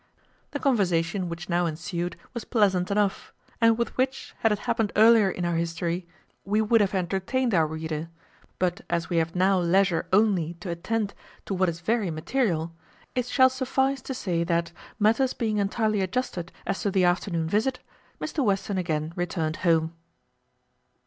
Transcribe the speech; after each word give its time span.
The 0.49 0.59
conversation 0.59 1.29
which 1.29 1.47
now 1.47 1.67
ensued 1.67 2.17
was 2.33 2.43
pleasant 2.43 2.89
enough; 2.89 3.31
and 3.61 3.77
with 3.77 3.95
which, 3.97 4.33
had 4.39 4.51
it 4.51 4.57
happened 4.65 4.91
earlier 4.95 5.29
in 5.29 5.45
our 5.45 5.53
history, 5.57 6.07
we 6.43 6.59
would 6.59 6.81
have 6.81 6.95
entertained 6.95 7.53
our 7.53 7.67
reader; 7.67 8.09
but 8.57 8.81
as 8.89 9.11
we 9.11 9.17
have 9.17 9.35
now 9.35 9.59
leisure 9.59 10.07
only 10.11 10.55
to 10.55 10.71
attend 10.71 11.13
to 11.45 11.53
what 11.53 11.69
is 11.69 11.81
very 11.81 12.09
material, 12.09 12.73
it 13.13 13.27
shall 13.27 13.51
suffice 13.51 14.01
to 14.01 14.15
say 14.15 14.43
that 14.43 14.71
matters 14.97 15.33
being 15.35 15.57
entirely 15.59 16.01
adjusted 16.01 16.51
as 16.65 16.81
to 16.81 16.89
the 16.89 17.05
afternoon 17.05 17.47
visit 17.47 17.77
Mr 18.19 18.43
Western 18.43 18.79
again 18.79 19.13
returned 19.15 19.57
home. 19.57 19.93